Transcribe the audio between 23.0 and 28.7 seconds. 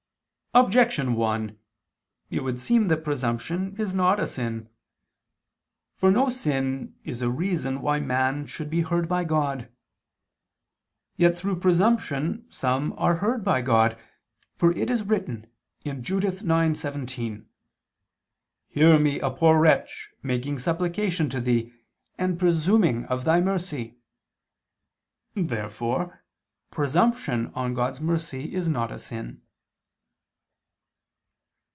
of Thy mercy." Therefore presumption on God's mercy is